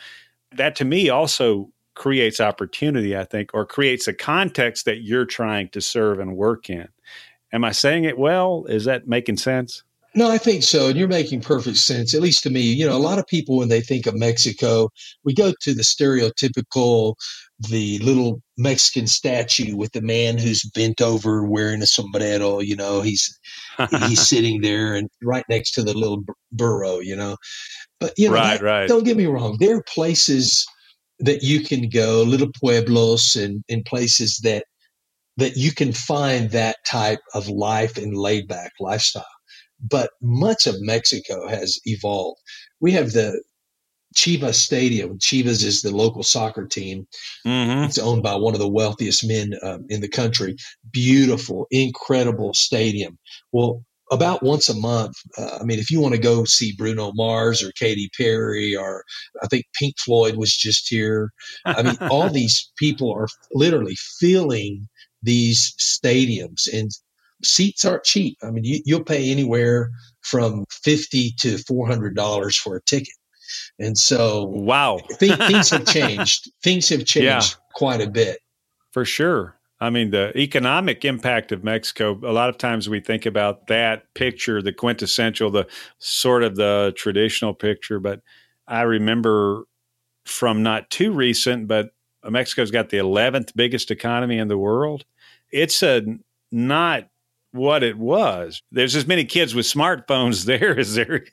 [0.56, 5.68] That to me also creates opportunity, I think, or creates a context that you're trying
[5.68, 6.88] to serve and work in.
[7.52, 8.64] Am I saying it well?
[8.68, 9.84] Is that making sense?
[10.14, 10.88] No, I think so.
[10.88, 12.60] And you're making perfect sense, at least to me.
[12.60, 14.90] You know, a lot of people, when they think of Mexico,
[15.24, 17.14] we go to the stereotypical,
[17.58, 22.60] the little Mexican statue with the man who's bent over wearing a sombrero.
[22.60, 23.38] You know, he's
[24.00, 26.22] he's sitting there and right next to the little
[26.52, 26.98] burro.
[26.98, 27.36] You know,
[27.98, 28.88] but you know, right, that, right.
[28.88, 29.56] don't get me wrong.
[29.60, 30.66] There are places
[31.20, 34.66] that you can go, little pueblos, and, and places that
[35.38, 39.24] that you can find that type of life and laid back lifestyle
[39.82, 42.40] but much of Mexico has evolved.
[42.80, 43.42] We have the
[44.14, 45.18] Chivas Stadium.
[45.18, 47.06] Chivas is the local soccer team.
[47.46, 47.84] Mm-hmm.
[47.84, 50.56] It's owned by one of the wealthiest men um, in the country.
[50.90, 53.18] Beautiful, incredible stadium.
[53.52, 57.12] Well, about once a month, uh, I mean, if you want to go see Bruno
[57.14, 59.04] Mars or Katy Perry, or
[59.42, 61.30] I think Pink Floyd was just here.
[61.64, 64.88] I mean, all these people are literally filling
[65.22, 66.90] these stadiums and
[67.44, 68.38] seats aren't cheap.
[68.42, 69.90] I mean, you, will pay anywhere
[70.22, 73.14] from fifty to four hundred dollars for a ticket,
[73.78, 76.50] and so wow, th- things have changed.
[76.62, 77.42] things have changed yeah.
[77.74, 78.38] quite a bit,
[78.90, 79.58] for sure.
[79.80, 82.12] I mean, the economic impact of Mexico.
[82.22, 85.66] A lot of times we think about that picture, the quintessential, the
[85.98, 88.20] sort of the traditional picture, but
[88.68, 89.64] I remember
[90.24, 91.90] from not too recent, but
[92.28, 95.04] Mexico's got the 11th biggest economy in the world.
[95.50, 96.02] It's a
[96.50, 97.08] not
[97.52, 98.62] what it was.
[98.72, 101.24] There's as many kids with smartphones there as there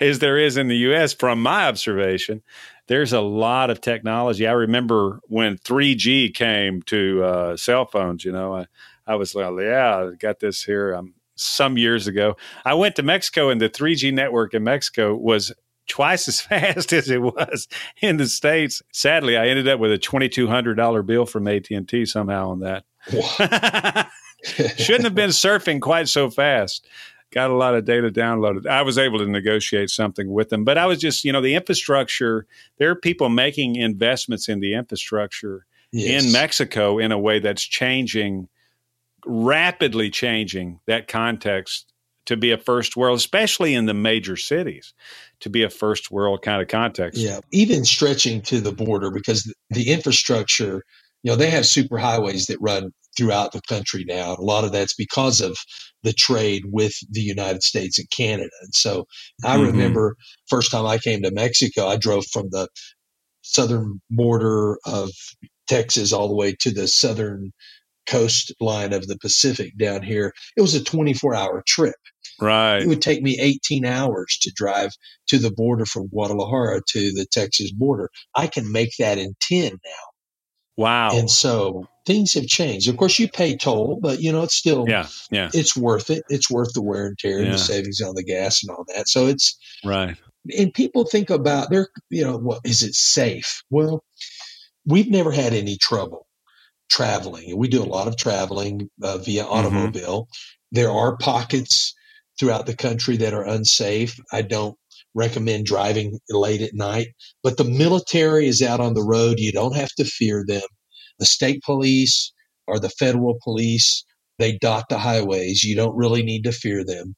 [0.00, 1.14] as there is in the U.S.
[1.14, 2.42] From my observation,
[2.88, 4.46] there's a lot of technology.
[4.46, 8.24] I remember when 3G came to uh, cell phones.
[8.24, 8.66] You know, I,
[9.06, 10.94] I was like, yeah, I got this here.
[10.94, 15.52] Um, some years ago, I went to Mexico, and the 3G network in Mexico was
[15.88, 17.68] twice as fast as it was
[18.00, 18.82] in the states.
[18.92, 22.04] Sadly, I ended up with a twenty two hundred dollar bill from AT and T
[22.04, 22.84] somehow on that.
[24.44, 26.86] Shouldn't have been surfing quite so fast.
[27.30, 28.66] Got a lot of data downloaded.
[28.66, 31.54] I was able to negotiate something with them, but I was just, you know, the
[31.54, 32.46] infrastructure.
[32.78, 36.24] There are people making investments in the infrastructure yes.
[36.24, 38.48] in Mexico in a way that's changing,
[39.24, 41.92] rapidly changing that context
[42.26, 44.94] to be a first world, especially in the major cities,
[45.40, 47.20] to be a first world kind of context.
[47.20, 50.84] Yeah, even stretching to the border because the infrastructure,
[51.22, 54.34] you know, they have super highways that run throughout the country now.
[54.34, 55.56] A lot of that's because of
[56.02, 58.50] the trade with the United States and Canada.
[58.62, 59.06] And so
[59.44, 59.66] I mm-hmm.
[59.66, 60.16] remember
[60.48, 62.68] first time I came to Mexico, I drove from the
[63.42, 65.10] southern border of
[65.68, 67.52] Texas all the way to the southern
[68.06, 70.32] coastline of the Pacific down here.
[70.56, 71.94] It was a 24 hour trip.
[72.40, 72.82] Right.
[72.82, 74.90] It would take me 18 hours to drive
[75.28, 78.10] to the border from Guadalajara to the Texas border.
[78.34, 80.11] I can make that in 10 now.
[80.76, 81.10] Wow.
[81.12, 82.88] And so things have changed.
[82.88, 85.50] Of course, you pay toll, but you know, it's still, yeah, yeah.
[85.52, 86.22] it's worth it.
[86.28, 87.44] It's worth the wear and tear yeah.
[87.44, 89.08] and the savings on the gas and all that.
[89.08, 90.16] So it's, right.
[90.58, 93.62] And people think about their, you know, what is it safe?
[93.70, 94.02] Well,
[94.84, 96.26] we've never had any trouble
[96.90, 97.50] traveling.
[97.50, 99.52] And we do a lot of traveling uh, via mm-hmm.
[99.52, 100.22] automobile.
[100.22, 100.72] Mm-hmm.
[100.72, 101.94] There are pockets
[102.40, 104.18] throughout the country that are unsafe.
[104.32, 104.76] I don't
[105.14, 107.08] recommend driving late at night,
[107.42, 109.38] but the military is out on the road.
[109.38, 110.62] You don't have to fear them.
[111.18, 112.32] The state police
[112.66, 114.04] or the federal police,
[114.38, 115.64] they dot the highways.
[115.64, 117.14] You don't really need to fear them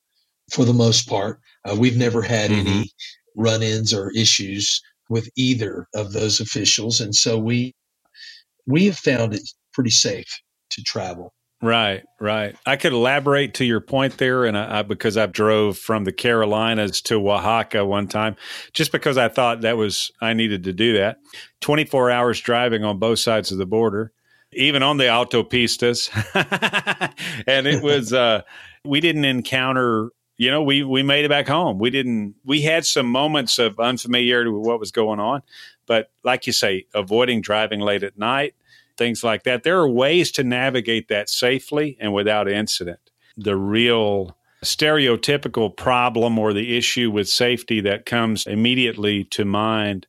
[0.52, 1.40] for the most part.
[1.64, 2.66] Uh, we've never had mm-hmm.
[2.66, 2.90] any
[3.36, 7.00] run ins or issues with either of those officials.
[7.00, 7.74] And so we,
[8.66, 11.32] we have found it pretty safe to travel.
[11.64, 12.54] Right, right.
[12.66, 16.12] I could elaborate to your point there, and I, I, because I drove from the
[16.12, 18.36] Carolinas to Oaxaca one time,
[18.74, 21.20] just because I thought that was I needed to do that.
[21.62, 24.12] Twenty four hours driving on both sides of the border,
[24.52, 26.10] even on the autopistas,
[27.46, 28.42] and it was uh,
[28.84, 30.10] we didn't encounter.
[30.36, 31.78] You know, we we made it back home.
[31.78, 32.34] We didn't.
[32.44, 35.40] We had some moments of unfamiliarity with what was going on,
[35.86, 38.54] but like you say, avoiding driving late at night
[38.96, 39.62] things like that.
[39.62, 43.00] There are ways to navigate that safely and without incident.
[43.36, 50.06] The real stereotypical problem or the issue with safety that comes immediately to mind,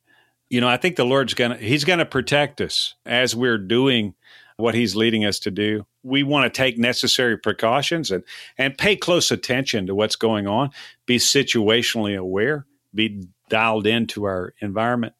[0.48, 3.58] you know, I think the Lord's going to, He's going to protect us as we're
[3.58, 4.14] doing
[4.56, 5.86] what He's leading us to do.
[6.02, 8.22] We want to take necessary precautions and,
[8.56, 10.70] and pay close attention to what's going on,
[11.04, 15.14] be situationally aware, be dialed into our environment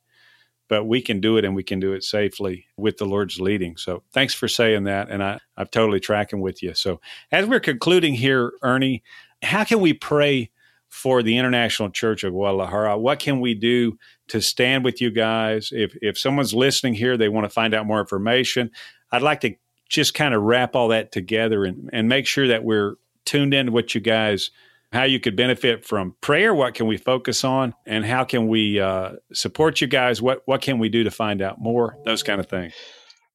[0.69, 3.77] but we can do it and we can do it safely with the Lord's leading.
[3.77, 5.09] So thanks for saying that.
[5.11, 6.75] And I, I'm totally tracking with you.
[6.75, 7.01] So
[7.31, 9.03] as we're concluding here, Ernie,
[9.43, 10.51] how can we pray
[10.89, 12.99] for the International Church of Guadalajara?
[12.99, 13.99] What can we do
[14.29, 15.71] to stand with you guys?
[15.73, 18.71] If, if someone's listening here, they want to find out more information,
[19.13, 19.55] I'd like to
[19.89, 23.67] just kind of wrap all that together and, and make sure that we're tuned in
[23.67, 24.51] to what you guys–
[24.97, 26.55] how you could benefit from prayer.
[26.55, 30.23] What can we focus on, and how can we uh, support you guys?
[30.23, 31.99] What what can we do to find out more?
[32.05, 32.73] Those kind of things.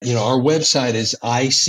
[0.01, 1.65] You know, our website is icgdl.com.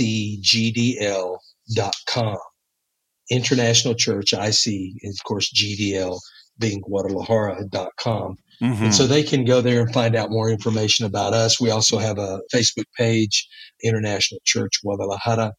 [3.31, 4.65] International Church, IC,
[5.01, 6.19] and of course, GDL
[6.59, 8.35] being Guadalajara.com.
[8.61, 8.83] Mm-hmm.
[8.83, 11.59] And so they can go there and find out more information about us.
[11.59, 13.47] We also have a Facebook page,
[13.83, 15.53] International Church Guadalajara.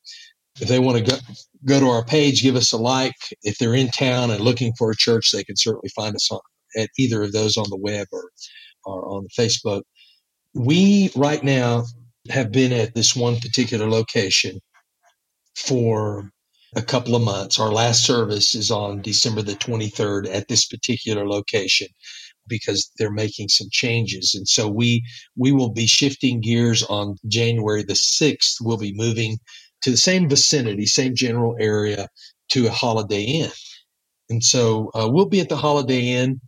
[0.61, 1.17] If they want to go,
[1.65, 3.15] go to our page, give us a like.
[3.43, 6.41] If they're in town and looking for a church, they can certainly find us on,
[6.77, 8.31] at either of those on the web or,
[8.85, 9.83] or on Facebook.
[10.55, 11.85] We right now
[12.31, 14.61] have been at this one particular location
[15.57, 16.31] for
[16.77, 17.59] a couple of months.
[17.59, 21.89] Our last service is on December the 23rd at this particular location
[22.49, 24.35] because they're making some changes.
[24.35, 25.05] And so we
[25.37, 28.57] we will be shifting gears on January the 6th.
[28.61, 29.39] We'll be moving
[29.85, 32.09] to the same vicinity, same general area
[32.51, 33.51] to a Holiday Inn.
[34.31, 36.41] And so uh, we'll be at the Holiday Inn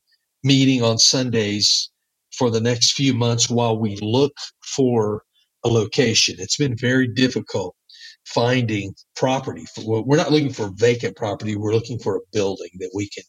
[0.42, 1.90] meeting on Sundays
[2.32, 4.32] for the next few months while we look
[4.64, 5.22] for
[5.64, 6.36] a location.
[6.38, 7.76] It's been very difficult
[8.24, 9.66] finding property.
[9.84, 11.56] We're not looking for vacant property.
[11.56, 13.24] We're looking for a building that we can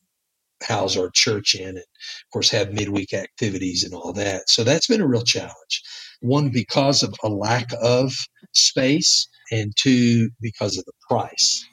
[0.63, 4.49] house our church in and of course have midweek activities and all that.
[4.49, 5.83] So that's been a real challenge.
[6.21, 8.13] One, because of a lack of
[8.53, 11.65] space and two, because of the price.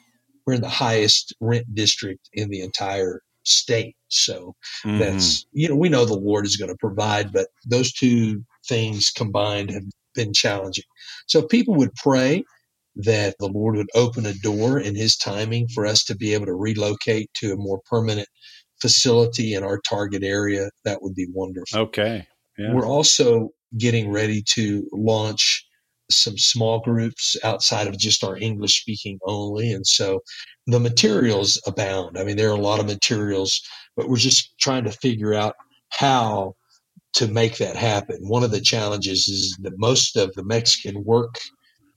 [0.45, 3.95] we're in the highest rent district in the entire state.
[4.07, 4.55] So
[4.85, 4.99] mm-hmm.
[4.99, 9.11] that's, you know, we know the Lord is going to provide, but those two things
[9.15, 10.85] combined have been challenging.
[11.27, 12.43] So people would pray
[12.97, 16.45] that the Lord would open a door in his timing for us to be able
[16.45, 18.27] to relocate to a more permanent
[18.81, 20.69] facility in our target area.
[20.85, 21.81] That would be wonderful.
[21.81, 22.25] Okay.
[22.57, 22.73] Yeah.
[22.73, 25.64] We're also getting ready to launch
[26.09, 29.71] some small groups outside of just our English speaking only.
[29.71, 30.21] And so
[30.67, 32.17] the materials abound.
[32.17, 33.61] I mean, there are a lot of materials,
[33.95, 35.55] but we're just trying to figure out
[35.89, 36.53] how
[37.13, 38.17] to make that happen.
[38.21, 41.39] One of the challenges is that most of the Mexican work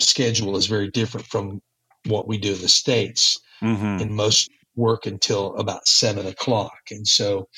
[0.00, 1.60] schedule is very different from
[2.06, 3.38] what we do in the States.
[3.62, 4.02] Mm-hmm.
[4.02, 6.78] And most work until about seven o'clock.
[6.90, 7.48] And so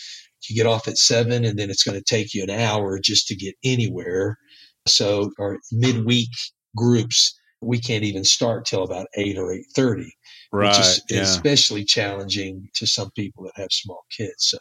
[0.49, 3.27] you get off at seven and then it's going to take you an hour just
[3.29, 4.39] to get anywhere.
[4.87, 6.31] So our midweek
[6.77, 10.13] groups, we can't even start till about eight or eight thirty,
[10.53, 11.21] right, which is yeah.
[11.21, 14.35] especially challenging to some people that have small kids.
[14.39, 14.59] So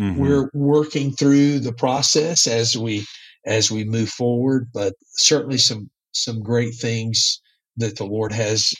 [0.00, 0.20] mm-hmm.
[0.20, 3.06] we're working through the process as we
[3.46, 7.40] as we move forward, but certainly some some great things
[7.76, 8.72] that the Lord has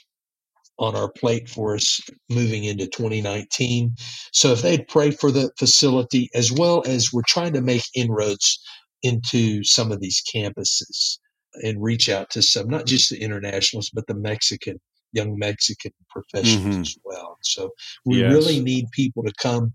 [0.79, 3.95] on our plate for us moving into 2019.
[4.33, 8.59] So if they'd pray for the facility as well as we're trying to make inroads
[9.03, 11.19] into some of these campuses
[11.63, 14.81] and reach out to some, not just the internationals, but the Mexican,
[15.13, 16.81] young Mexican professionals mm-hmm.
[16.81, 17.37] as well.
[17.43, 17.71] So
[18.05, 18.33] we yes.
[18.33, 19.73] really need people to come.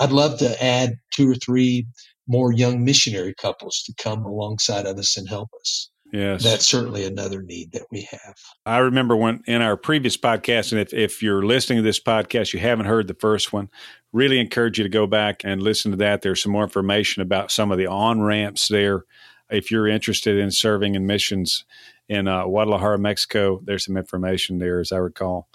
[0.00, 1.86] I'd love to add two or three
[2.28, 5.90] more young missionary couples to come alongside of us and help us.
[6.12, 6.42] Yes.
[6.42, 8.34] That's certainly another need that we have.
[8.64, 12.54] I remember when in our previous podcast, and if, if you're listening to this podcast,
[12.54, 13.68] you haven't heard the first one,
[14.12, 16.22] really encourage you to go back and listen to that.
[16.22, 19.04] There's some more information about some of the on ramps there
[19.50, 21.64] if you're interested in serving in missions
[22.08, 25.48] in uh, Guadalajara, Mexico, there's some information there, as I recall,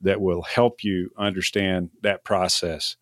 [0.00, 2.96] that will help you understand that process.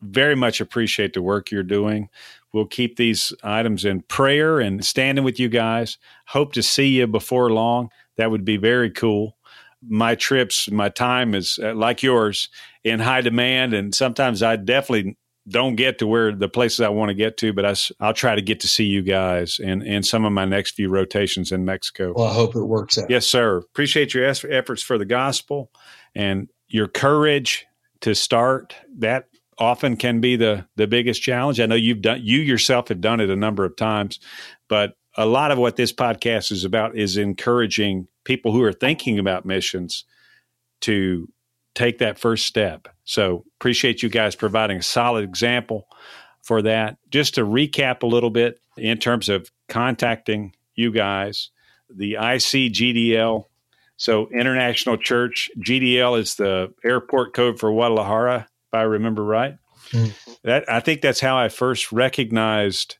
[0.00, 2.08] Very much appreciate the work you're doing.
[2.54, 5.98] We'll keep these items in prayer and standing with you guys.
[6.28, 7.90] Hope to see you before long.
[8.16, 9.36] That would be very cool.
[9.82, 12.48] My trips, my time is uh, like yours
[12.84, 15.16] in high demand, and sometimes I definitely
[15.48, 18.36] don't get to where the places I want to get to, but I, will try
[18.36, 21.64] to get to see you guys in, in some of my next few rotations in
[21.64, 22.12] Mexico.
[22.14, 23.10] Well, I hope it works out.
[23.10, 23.58] Yes, sir.
[23.58, 25.72] Appreciate your efforts for the gospel
[26.14, 27.66] and your courage
[28.02, 28.76] to start.
[28.98, 29.26] That
[29.58, 31.60] often can be the the biggest challenge.
[31.60, 34.20] I know you've done you yourself have done it a number of times,
[34.68, 39.18] but a lot of what this podcast is about is encouraging people who are thinking
[39.18, 40.04] about missions
[40.80, 41.28] to
[41.74, 42.88] take that first step.
[43.04, 45.86] So appreciate you guys providing a solid example
[46.42, 46.98] for that.
[47.10, 51.50] Just to recap a little bit in terms of contacting you guys,
[51.88, 53.44] the ICGDL,
[53.96, 59.56] so International Church, GDL is the airport code for Guadalajara, I remember right.
[59.90, 60.32] Mm-hmm.
[60.44, 62.96] That I think that's how I first recognized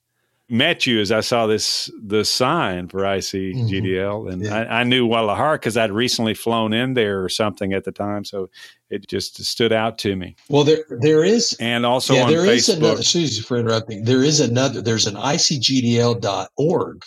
[0.49, 4.29] met you as I saw this the sign for ICGDL, mm-hmm.
[4.31, 4.55] and yeah.
[4.55, 8.25] I, I, knew Guadalajara because I'd recently flown in there or something at the time,
[8.25, 8.51] so
[8.91, 10.37] it just stood out to me.
[10.49, 12.55] Well, there there is, and also yeah, there Facebook.
[12.55, 13.01] is another.
[13.01, 14.05] Excuse me for interrupting.
[14.05, 14.83] There is another.
[14.83, 17.03] There's an ICGDL.org.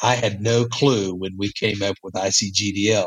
[0.00, 3.06] I had no clue when we came up with ICGDL.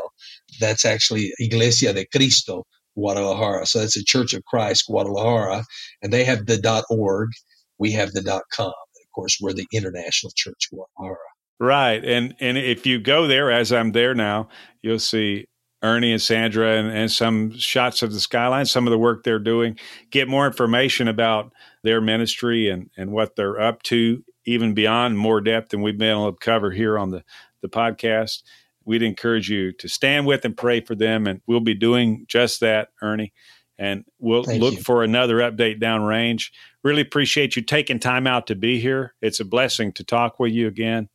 [0.60, 2.64] That's actually Iglesia de Cristo
[2.96, 3.66] Guadalajara.
[3.66, 5.64] So that's a Church of Christ Guadalajara,
[6.02, 7.30] and they have the dot .org.
[7.78, 8.72] We have the dot .com
[9.12, 11.18] of course, we're the International Church Guadalajara.
[11.60, 14.48] Right, and and if you go there, as I'm there now,
[14.80, 15.46] you'll see
[15.82, 19.38] Ernie and Sandra and, and some shots of the skyline, some of the work they're
[19.38, 19.78] doing.
[20.10, 21.52] Get more information about
[21.84, 26.10] their ministry and and what they're up to, even beyond more depth than we've been
[26.10, 27.22] able to cover here on the
[27.60, 28.42] the podcast.
[28.84, 32.60] We'd encourage you to stand with and pray for them, and we'll be doing just
[32.60, 33.32] that, Ernie.
[33.78, 34.82] And we'll Thank look you.
[34.82, 36.50] for another update downrange.
[36.84, 39.14] Really appreciate you taking time out to be here.
[39.20, 41.08] It's a blessing to talk with you again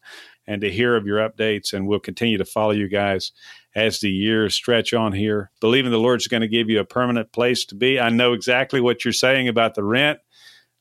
[0.48, 1.74] and to hear of your updates.
[1.74, 3.32] And we'll continue to follow you guys
[3.76, 5.52] as the years stretch on here.
[5.62, 8.00] Believing the Lord's going to give you a permanent place to be.
[8.00, 10.20] I know exactly what you're saying about the rent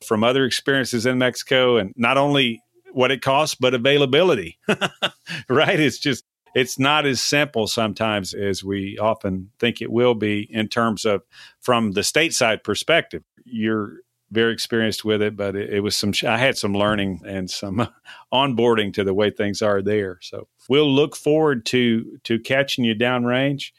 [0.04, 2.62] from other experiences in Mexico and not only
[2.92, 4.58] what it costs, but availability.
[5.48, 5.78] right?
[5.78, 6.24] It's just,
[6.56, 11.22] it's not as simple sometimes as we often think it will be in terms of
[11.60, 13.22] from the stateside perspective.
[13.44, 13.98] You're
[14.30, 17.86] very experienced with it, but it, it, was some, I had some learning and some
[18.32, 20.18] onboarding to the way things are there.
[20.22, 23.72] So we'll look forward to, to catching you downrange.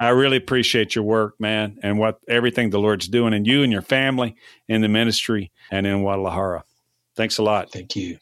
[0.00, 3.70] I really appreciate your work, man, and what everything the Lord's doing in you and
[3.70, 4.34] your family
[4.66, 6.64] in the ministry and in Guadalajara.
[7.14, 7.70] Thanks a lot.
[7.70, 8.18] Thank you.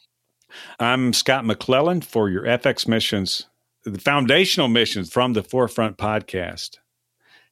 [0.78, 3.46] I'm Scott McClellan for your FX missions,
[3.84, 6.78] the foundational missions from the Forefront podcast.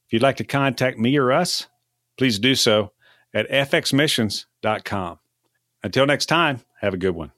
[0.07, 1.66] If you'd like to contact me or us,
[2.16, 2.93] please do so
[3.35, 5.18] at fxmissions.com.
[5.83, 7.33] Until next time, have a good one.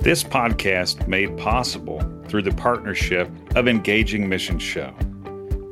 [0.00, 4.92] This podcast made possible through the partnership of Engaging Missions Show,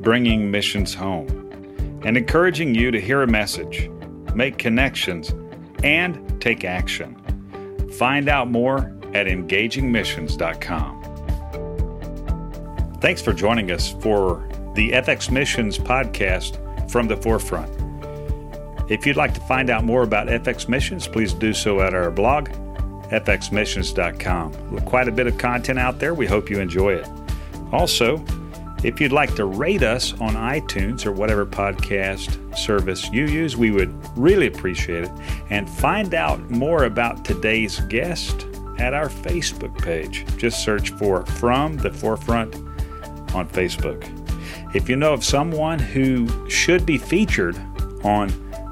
[0.01, 1.29] bringing missions home,
[2.05, 3.89] and encouraging you to hear a message,
[4.35, 5.33] make connections,
[5.85, 7.17] and take action.
[7.93, 10.96] Find out more at engagingmissions.com.
[13.07, 14.45] Thanks for joining us for
[14.75, 17.71] the FX Missions podcast from the forefront.
[18.91, 22.11] If you'd like to find out more about FX Missions, please do so at our
[22.11, 22.49] blog,
[23.13, 24.73] fxmissions.com.
[24.73, 26.15] With quite a bit of content out there.
[26.15, 27.09] We hope you enjoy it.
[27.71, 28.25] Also,
[28.83, 33.71] if you'd like to rate us on iTunes or whatever podcast service you use, we
[33.71, 35.13] would really appreciate it.
[35.49, 38.49] And find out more about today's guest
[38.79, 40.27] at our Facebook page.
[40.39, 42.67] Just search for From the Forefront
[43.37, 44.03] on Facebook.
[44.75, 47.57] If you know of someone who should be featured
[48.03, 48.31] on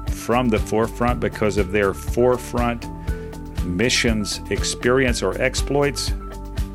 [0.09, 2.85] From the Forefront because of their forefront
[3.65, 6.11] missions experience or exploits,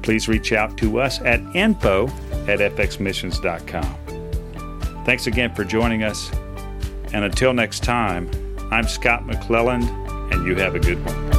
[0.02, 2.06] please reach out to us at info
[2.48, 3.96] at fxmissions.com.
[5.04, 6.30] Thanks again for joining us.
[7.12, 8.30] And until next time,
[8.70, 9.88] I'm Scott McClelland,
[10.32, 11.29] and you have a good one.